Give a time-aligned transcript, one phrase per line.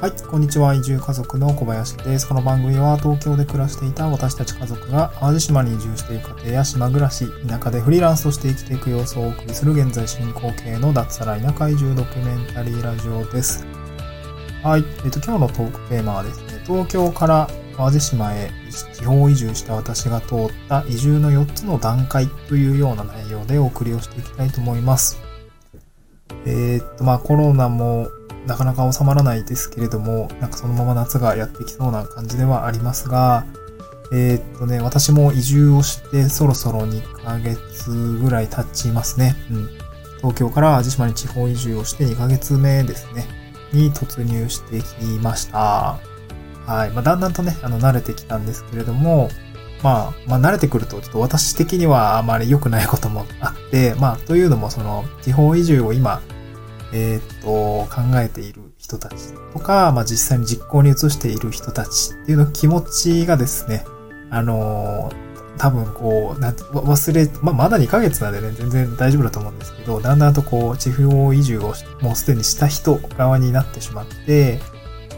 [0.00, 0.72] はい、こんにちは。
[0.72, 2.26] 移住家族の小林です。
[2.26, 13.66] この番組は東京で暮らしていた私たち家族が淡路島に移住している家庭や島暮らし、田舎でフリーランスとして生きていく様子をお送りする現在進行形の脱サラ田舎移住ドキュメンタリーラジオです。
[14.62, 18.50] はい、えっ、と、今日のトークテーマはですね、東京から淡路島へ
[18.94, 25.20] 地方移住した私が通った移住の4つの段階というような内容でお送りをしていきたいと思います。
[26.46, 28.08] えー、っと、まあコロナも
[28.46, 33.46] なかなか収まらないですけれども、なんかそのまま夏がやってきそうな感じではありますが、
[34.12, 39.36] えー、っとね、私も移住をしてそろそろ2ヶ月ぐらい経ちますね。
[39.50, 39.68] うん。
[40.18, 43.26] 東京から淡路島に地方移住をして2ヶ月目ですね。
[43.72, 45.98] に突入してきました。
[46.66, 46.90] はい。
[46.90, 49.30] まあ、だんだんとね、あの、慣れてきたんですけれども、
[49.82, 56.20] まあ、まあ、慣れてくると、ちょっと私的にはあまり良くないこともあって、まあ、というのも、その、地方移住を今、
[56.92, 63.84] えー、っと、考えている人たちとか、まあ、実際に実行に移している人たちっていうの気持ちがですね、
[64.30, 74.60] あのー、多分こう、な忘れ、まあ、まだ2ヶ月なんでね、全然大丈夫だと思うんですけど、だんだんとこう、地方移住をもうすでにした人側になってしまって、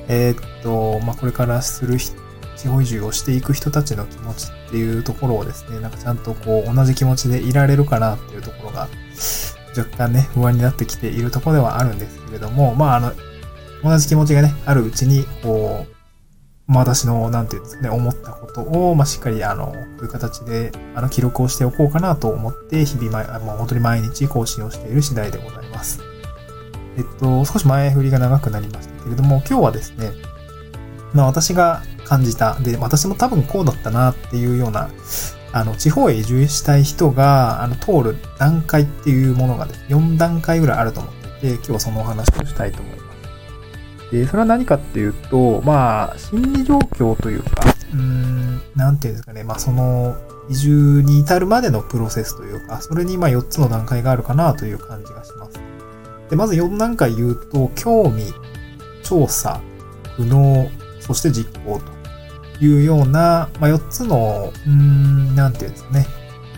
[0.09, 2.23] えー、っと、まあ、これからする人
[2.63, 8.89] 地方移住をしていく人たちの気持ちっていうところをですね、なんかちゃんとこう、同じ気持ちでいられるかなっていうところが、
[9.77, 13.13] 若干ね、不安になってきているところではあるんですけれども、まあ、あの、
[13.83, 26.01] 同じ気持ちがね、あるうちに、こう、まあ、私の、なんていうんですかね、思ったことを、まあ、しっかり、あの、こういう形で、あの、記録をしておこうかなと思って、日々、ま、もう本当に毎日更新をしている次第でございます。
[26.97, 30.13] えっと、少し前振りが長くなりましたけれども、今日はですね、
[31.13, 34.89] まあ、私が感じた、で、私も多分こうだったなっていうような、
[35.53, 43.03] あの、地方へ移住したい人が、あの、通る段階っていうものが、ね、4段階ぐらいあると思っていて、今日はそのお話をしたいと思いま
[44.11, 44.13] す。
[44.13, 50.17] で、それは何かっていうと、まあ、心理状況というか、うーん、なんていうんですかね、まあ、その、
[50.49, 55.61] 移住に至るまでのプロセスというか、それにまあ4つの段階があるかなという感じがします。
[56.31, 58.33] で、まず4段階言うと、興味、
[59.03, 59.61] 調査、
[60.17, 60.69] 不能、
[61.01, 62.02] そして実行と。
[62.61, 66.07] いうような、まあ、4つの、うん、なんていうんですかね、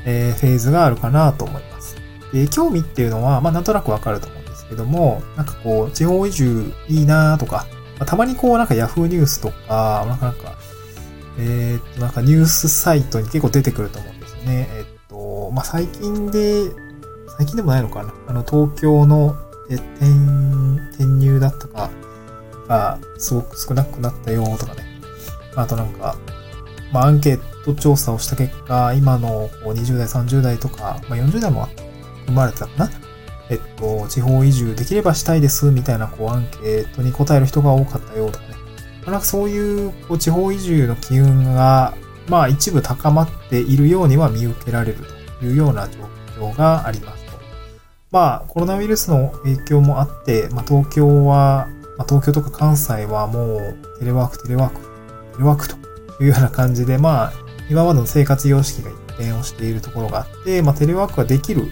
[0.05, 1.97] えー、フェーズがあるかなと思います。
[2.33, 7.67] で、興味っていうのは、まあ、なんとなくわかると思うんですけども、なんかこう、地方移住いいなとか、
[7.99, 10.55] まあ、たまにこう、なんか Yahoo ニュースとか、なんかなんか、
[11.39, 14.69] えー、っと、なんかニュースサイトに結構出てくると思うんですよね。
[14.73, 16.71] えっと、まあ、最近で、
[17.37, 19.37] 最近でもないのかなあの、東京の、
[19.71, 20.11] え、転、
[20.93, 21.91] 転入だったか
[22.69, 24.84] が、すごく少なくなったよとかね。
[25.57, 26.17] あとなんか、
[26.93, 31.69] まあ、アンケート調査をした結果、今の20代、30代とか、まあ、40代も
[32.27, 32.91] 生まれてたかな
[33.51, 38.55] えっと、地方移住できればしたいですみたいなこうアンケートに答える人が多かったよとかね。
[39.03, 41.95] まあ、なんかそういうこう地方移住の機運が、
[42.29, 44.99] まあ一部高まっているようには見受けられる
[45.41, 45.99] というような状
[46.51, 47.33] 況がありますと。
[48.11, 54.94] まあコロナウイルスの影響もあって、まあ東京は、まあ東京とか関西はもうテレワーク、テレワーク
[55.35, 55.77] テレワークと
[56.23, 57.33] いうような感じで、まあ、
[57.71, 61.71] 今までの生活様式が一変をしているところがあって、まあ、テレワークができる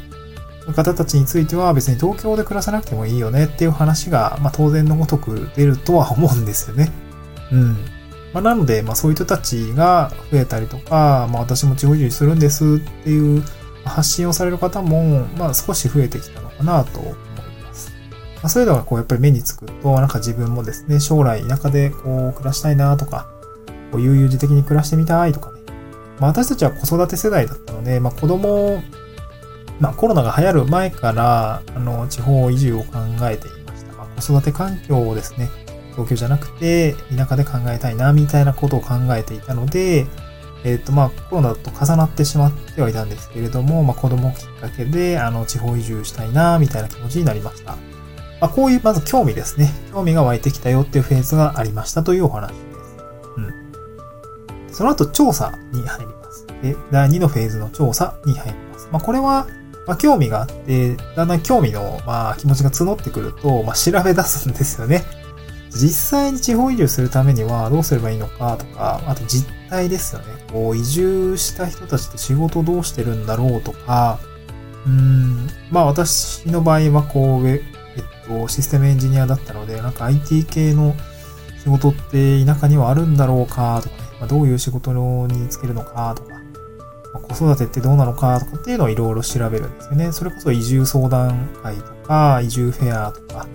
[0.75, 6.91] 方たちについては別に東京で暮らさなくてもいいよねっていう話が、まあ、当然のごとく出るとは思うんですよね。
[7.51, 7.77] うん。
[8.33, 13.43] まあ、なので、まあ、そういう人たちが増えたりとか、まあ、私も地方移住するんですっていう
[13.85, 17.93] 発信をされる方も、まあ、少し増えてきたのかなと思います。
[18.37, 23.32] まあ、そういうのがこう、やっぱり目につくと、なんか自分もですね、将来田舎でこう、暮らしたいなとか、
[23.93, 25.61] こう悠々自適に暮らしてみたいとかね。
[26.19, 28.83] まあ、私たちは子育て世代だったので、まあ、子供、
[29.81, 33.93] まあ、コロナが流行る前から、あの、地方移住を考えていました。
[33.97, 35.51] まあ、子育て環境をですね、
[35.93, 40.07] 東京じゃなくて、田舎で考えたいな、みたいなことを考えていたので、
[40.65, 47.73] えっ、ー、と、まあ、コロナと重なってしまってはいたんですけれども、まあ、子供きっかけで、あの、地方移住したいな、みたいな気持ちになりました。
[48.41, 49.73] まあ、こういう、まず興味ですね。
[49.93, 52.53] 興味が湧いてきたよっていうフェーズがありましたというお話
[54.73, 56.47] その後調査に入ります。
[56.63, 58.89] で、第2のフェーズの調査に入ります。
[58.91, 59.47] まあ、これは、
[59.87, 65.05] まあ、興味があって、だんだん興味の、まあ、気持ちが募ってくると、まあ、調べ出すんですよね。
[65.71, 70.27] 実際に地方移住するためにはどうすればいいのかとか、あと実態ですよね。
[70.53, 74.19] こう、移住した人たちって仕事どうしてるんだろうとか、
[74.87, 77.61] うん、まあ私の場合はこう、えっ
[78.27, 80.95] と、システムエンジニアだったので、なんか IT 系の
[81.63, 86.39] 仕事って田舎にはあるんだろうかとか、まあ、どういう仕事に就けるのかとか、ま
[87.15, 90.13] あ、子育てってどうなのかとかっていうのをいろいろ調べるんですよね。
[90.13, 93.49] それこそ移住相談会とか、移住フェアとか、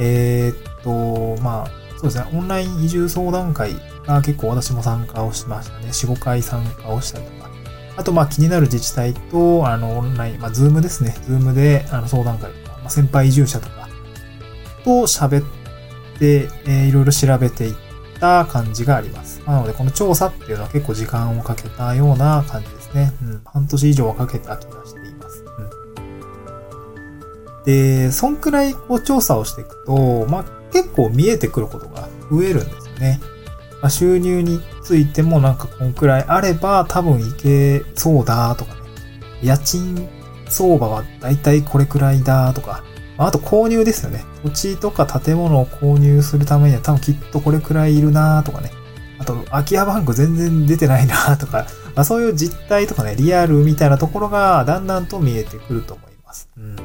[0.00, 1.66] えー、っと、まあ、
[1.98, 3.74] そうですね、オンライン移住相談会
[4.06, 5.88] が結構私も参加をしましたね。
[5.88, 7.50] 4、5回参加をしたりとか。
[7.98, 11.14] あと、まあ気になる自治体と、あの、オンライン、まあ Zoom ですね。
[11.26, 13.90] Zoom で、あの、相談会とか、まあ、先輩移住者とか
[14.84, 17.74] と喋って、えー、いろいろ調べていっ
[18.18, 19.27] た感じがあります。
[19.48, 23.12] なので、この調査っていうのは結構時間をかけたような感じですね。
[23.22, 23.40] うん。
[23.46, 25.42] 半年以上はかけた気がしています。
[25.96, 27.64] うん。
[27.64, 33.20] で、そんくらいこう調査をしていくと、まあ結構見えてくることが増えるんですよね。
[33.80, 38.80] まあ、収入についてもなんかこんくらいあれば多分いけそうだとかね。
[39.42, 40.08] 家賃
[40.48, 42.84] 相場はだいたいこれくらいだとか。
[43.16, 44.24] あと購入ですよね。
[44.44, 48.70] 土地とか建物を購入するためには多分きっとこれくらいいるなとかね。
[49.18, 56.48] あと、空き家バンク全然出てないなとか、 まあ、そういう実態とかね、リアルみたいなところがだんだんと見えてくると思います。
[56.56, 56.76] うん。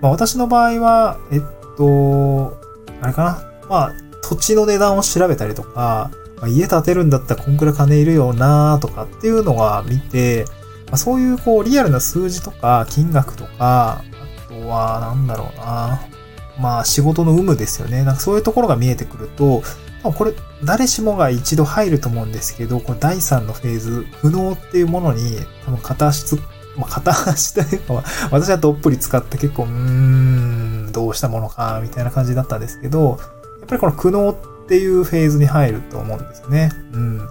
[0.00, 1.42] まあ私の場合は、えっ
[1.76, 2.56] と、
[3.00, 3.92] あれかなまあ、
[4.22, 6.10] 土地の値段を調べたりとか、
[6.40, 10.44] まあ、家建てるんだったらこんくらい金いるよなとかっていうのは見て、
[10.86, 16.00] まあ、そういうこうリアルな数字とか金額とか、あとはなんだろうな
[16.58, 18.04] まあ仕事の有無ですよね。
[18.04, 19.62] なんかそういうところが見えてくると、
[20.02, 20.32] これ
[20.64, 26.36] 誰しもが一度入ると思うんですけど、この第3のフェーズ、不能っていうものに多分片足つ、
[26.76, 33.18] まあ、片足というか、 私はどっぷり使って結構、うーん、どうしたものか、みたいな感じだったんですけど、
[33.60, 34.36] やっぱりこの苦悩っ
[34.68, 36.70] ていうフェーズに入ると思うんですよね。
[36.92, 37.28] うん。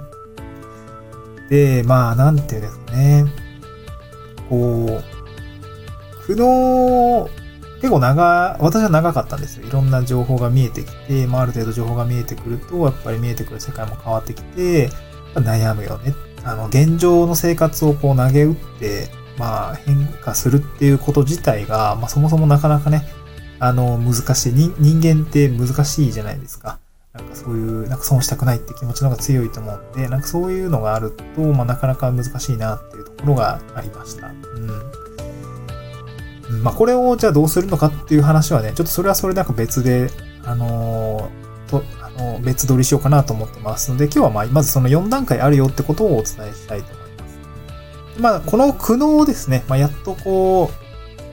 [1.49, 3.25] で、まあ、なんていうんですかね。
[4.49, 7.29] こう、苦悩、
[7.77, 9.67] 結構長、私は長かったんですよ。
[9.67, 14.89] いろんな情報が見えてきて、まあ、ある程度情報が見えてくると、やっぱり見えてくる世界も変わってきて、
[15.35, 16.13] 悩むよね。
[16.43, 23.03] あの、現状の生活をこう投げ打って、まあ、変化するっていうこと自体が、まあ、そもそもなかなかね、
[23.59, 24.53] あの、難しい。
[24.53, 26.79] 人間って難しいじゃないですか。
[27.13, 34.27] なんかそういう、なんか損したくないって気持ちの方が強いと思うんで、なんかそういうのがあると、まあなかなか難しいなっていうところがありました。
[34.27, 34.96] うん。
[36.49, 40.09] まあこれをじゃあどうするのかっていう話はね、ちょっとそれはそれなんか別で、
[40.43, 48.21] あのー、と、あの、別撮りしようかなと思ってますので、今日はまあ、まずその4段階あるよってことをお伝えしたいと思います。
[48.21, 50.71] まあ、この苦悩をですね、まあ、やっとこ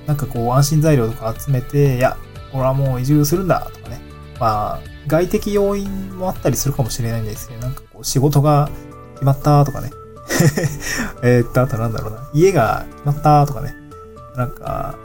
[0.05, 2.17] う、なんかこう安心材料とか集めて、いや、
[2.53, 4.01] 俺はもう移住するんだとかね。
[4.39, 8.69] まあ、外的要因もあったりするかもしれないんですけど、なんかこう仕事が
[9.15, 9.91] 決まったとかね。
[11.23, 12.29] えっと、あとなんだろうな。
[12.33, 13.75] 家が決まったとかね。
[14.37, 14.97] なんか、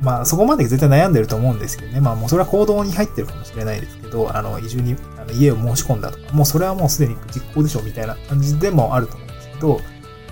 [0.00, 2.00] まあそこまで絶対悩んでると思うんですけどね。
[2.00, 9.80] まあもうそれは行動に入ってるかもしれないですけど、あの、移住に、あの家を申し込んだとか、もうそれはもうすでに実行でしょみたいな感じでもあると思うんですけど、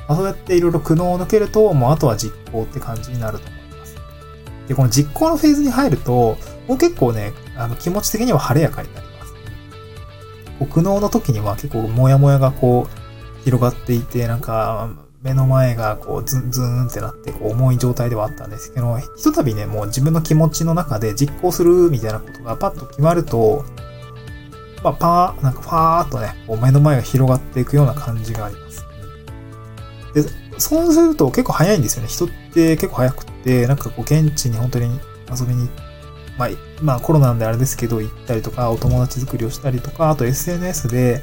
[0.07, 3.97] まあ、そうやっていろいろ苦悩を抜けると、もうあとは実行って感じになると思います
[4.69, 6.37] で、この実行のフェーズに入ると、
[6.69, 9.35] もう結構ね、あの気持ち的には晴れやかになります。
[10.73, 14.91] 苦悩の時には結構モヤモヤがこう広がっていて、なんか
[15.25, 23.65] 目の前がこうズンズンってなってこう重い状態ではあったんですけど、ひとたびね、もう自分の気持ちの中で実行するみたいなことがパッと決まると、
[24.83, 28.85] まあ、パー、なんかファーっとね、こう目の前が広がっていくような感じがあります。
[30.13, 30.23] で、
[30.59, 32.09] そうすると結構早いんですよね。
[32.09, 35.01] 人って結構早くって、なんかこう現地に本当に
[35.31, 35.71] 遊びに、
[36.37, 36.49] まあ、
[36.83, 41.23] まあコロナなんであれですけど行ったりとか、お友達作りをしたりとか、あと SNS で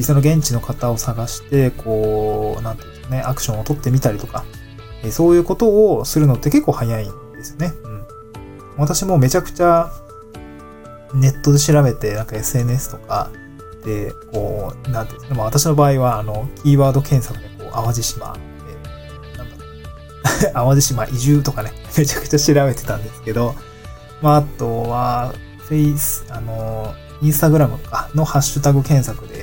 [0.00, 4.46] 実際の現地の方を探して、こう、なんていうんですかね、アクションを取ってみたりとか、
[5.02, 7.74] えそういうことをするのって結構早いんですよね。
[7.84, 8.06] うん。
[8.78, 9.92] 私もめちゃくちゃ
[11.12, 13.30] ネットで調べて、なんか SNS とか
[13.84, 18.36] で、こう、なんていうんですかね、まあ私の場合は、あの、キーワード検索で、こう、淡路島
[20.54, 23.54] 淡路島移住とかね、 めちゃくちゃ調べてたんですけど、
[24.22, 29.39] まあ、あとは、フェイス、あの、インスタグラムとかのハッシュタグ検索で、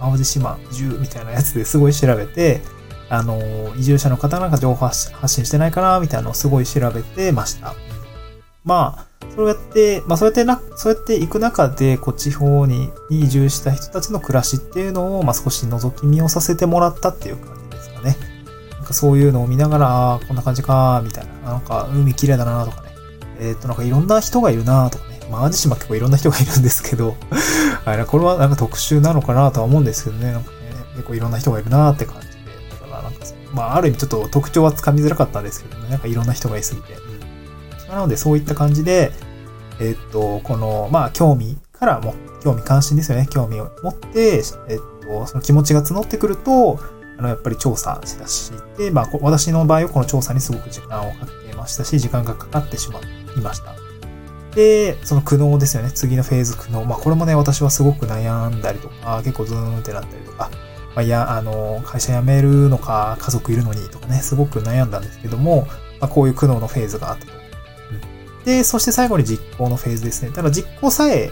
[0.00, 2.60] 淡路島移住みたいなやつですごい調べて、
[3.08, 3.40] あの、
[3.76, 7.74] 移住者の方なんか情報発信してないかな、みたいなのをすごい調べてました。
[8.64, 18.16] まあ、そうやって、まあそうやってな、そうやって行く中で、こう地方に移住した人たちの暮らしっていうのを、まあ少し覗き見をさせてもらったっていう感じですかね。
[18.72, 21.52] なんかそういうのを見ながら、ああ、こんな感じか、みたいな。
[21.52, 22.88] なんか、海綺麗だな、とかね。
[23.40, 25.15] えっ、と、なんかいろんな人がいるな、とかね。
[25.30, 27.16] まあ、淡路島結構いろんな人がいるんですけど、
[27.84, 30.32] あれ、これはなんか特殊なのかなとは思うんですけどね。
[30.32, 30.56] なんかね、
[30.94, 32.34] 結構いろんな人がいるなって感じで。
[32.70, 35.90] だから、なんか、まあ、ある意味ちょっと特徴はつかみづらかったんですけどね。
[35.90, 36.94] なんかいろんな人がいすぎて。
[36.94, 37.88] うん。
[37.88, 39.12] なので、そういった感じで、
[39.80, 43.26] えっ、ー、と、この、まあ、興味からも、興味関心ですよね。
[43.30, 46.78] 興味を持って、えっ、ー、と、その気持ちが募ってくると、
[47.18, 53.85] あの、やっぱり調査しだして、まあ、私の場合はこの調査にすごく時間をかけましたし、時間がかかってしまいました。
[54.56, 55.90] で、その苦悩ですよね。
[55.92, 56.84] 次のフェーズ苦悩。
[56.84, 60.50] まあこれもね、私はすごく悩んだりとか、結構ズーンってなったりとか、
[60.94, 65.66] まあ、いや、あの、会社辞めるのか、家族いるのにとかね、すごく悩んだんですけども、
[66.00, 67.32] まあ、こういう苦悩のフェーズがあったと。
[67.32, 67.34] う
[68.40, 70.30] ん、で、そして最後に実行のフェーズですね。
[70.30, 71.30] ただ実行さえ、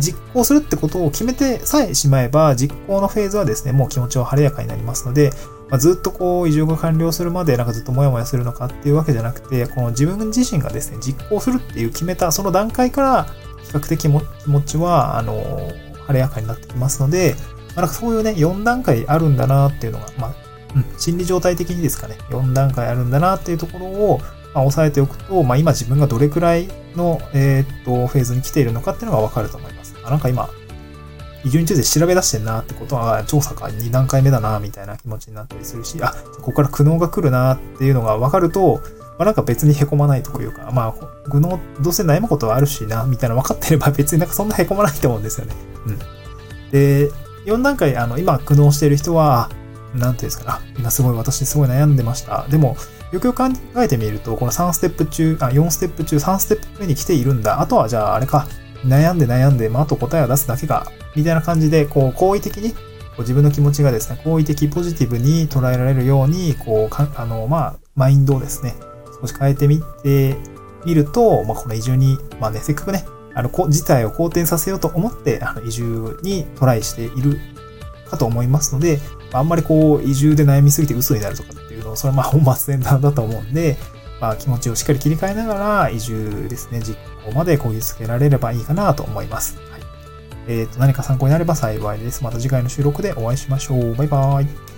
[0.00, 5.32] 実行するってことを決めてさえしまえば、実行のフェーズはですね、もう気持ちは晴れやかになりますので、
[5.72, 13.24] まあ、ずっとこう移住が完了するまでなんかずっとモヤモヤするのかっていうわけじゃなくて、この自分自身がですね、実行するっていう決めたその段階から
[13.64, 15.72] 比較的も気持ちは、あの、
[16.06, 17.36] 晴れやかになってきますので、
[17.68, 20.34] まあ、なんかそういうね、4段階あるんだなっていうのが、まあ、
[20.76, 24.20] うん、心理状態的にですかね、4段階あるんだなっていうところを、
[24.52, 29.96] まあ、押さえておくと、まあ、今自分がどれくらいの、えー、っと、フェーズに来ているのかっていうのがわかると思います。
[30.04, 30.50] あなんか今、
[31.44, 38.80] 移住について調べ出してんなってことは、調査か2段階目だな、みたいな気持ちになったりするし、あ、ここから苦悩が来るなっていうのがわかると、
[39.18, 40.92] まあ、なんか別に凹まないというか、まあ、
[41.28, 45.54] 苦悩、どうせ悩むことはあるしな、みたいな分かってれば別になんかそんな凹まないと思うんですよね。
[45.86, 45.98] うん。
[46.70, 47.10] で、
[47.46, 49.50] 4段階、あの、今苦悩している人は、
[49.94, 52.46] なんていうんですかな、今すごい私すごい悩んでました。
[52.48, 52.76] でも、
[53.12, 57.60] よくよく考えてみると、この3ステップ中、あ、4ステップ中3ステップ目に来ているんだ。
[57.60, 58.46] あとはじゃああれか、
[58.84, 68.74] 悩んで悩んで、まあ、あと答えを出すだけか、みたいな感じで、こう、好意的に、こう自分の気持ちがですね、好意的、ポジティブに捉えられるように、こう、かあの、まあ、マインドをですね、
[69.20, 70.36] 少し変えてみて
[70.84, 77.38] みると、まあ、この移住に、まあね、せっかくね、あの、こ自体を好転させようと思って、あの、移住にトライしている
[78.10, 78.98] かと思いますので、
[79.32, 83.76] あんまりこう、移住で悩みすぎて嘘になるとかっていうのを、それはまあ本末転倒だと思うんで、
[84.20, 89.58] まあ気持ちをしっかり切り替えながら、移住ですね、実こまでこぎつけられればいいかなと思います。
[89.70, 89.80] はい。
[90.48, 92.22] えっ、ー、と、何か参考になれば幸いです。
[92.24, 93.94] また次回の収録でお会いしましょう。
[93.94, 94.71] バイバーイ。